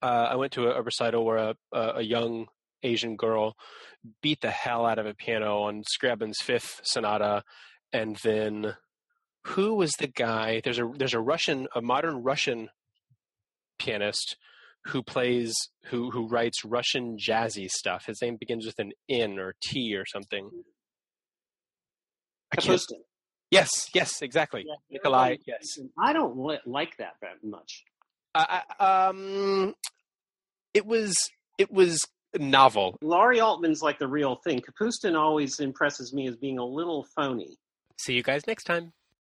[0.03, 2.46] Uh, I went to a, a recital where a, a, a young
[2.82, 3.57] Asian girl
[4.22, 7.44] beat the hell out of a piano on Scriabin's fifth sonata,
[7.92, 8.76] and then
[9.46, 10.61] who was the guy?
[10.62, 12.68] There's a there's a Russian, a modern Russian
[13.78, 14.36] pianist
[14.86, 15.55] who plays
[15.86, 18.07] who who writes Russian jazzy stuff.
[18.07, 20.51] His name begins with an N or T or something.
[22.57, 23.01] Kapustin.
[23.51, 24.64] Yes, yes, exactly.
[24.66, 25.78] Yeah, Nikolai, yes.
[25.98, 27.84] I don't li- like that that much.
[28.35, 29.74] I, um,
[30.74, 31.18] it was
[31.59, 32.05] it was
[32.39, 32.97] novel.
[33.03, 34.61] Laurie Altman's like the real thing.
[34.61, 37.57] Kapustin always impresses me as being a little phony.
[37.99, 38.93] See you guys next time.